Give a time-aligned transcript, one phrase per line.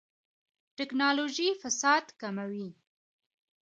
[0.77, 2.67] ټکنالوژي فساد کموي